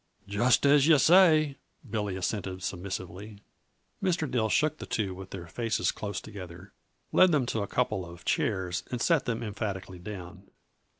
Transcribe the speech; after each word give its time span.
"Just 0.27 0.65
as 0.65 0.87
you 0.87 0.97
say," 0.97 1.57
Billy 1.87 2.15
assented 2.15 2.63
submissively. 2.63 3.37
Mr. 4.01 4.27
Dill 4.27 4.49
shook 4.49 4.79
the 4.79 4.87
two 4.87 5.13
with 5.13 5.29
their 5.29 5.45
faces 5.45 5.91
close 5.91 6.19
together, 6.19 6.73
led 7.11 7.31
them 7.31 7.45
to 7.45 7.61
a 7.61 7.67
couple 7.67 8.03
of 8.03 8.25
chairs 8.25 8.81
and 8.89 8.99
set 8.99 9.25
them 9.25 9.43
emphatically 9.43 9.99
down. 9.99 10.49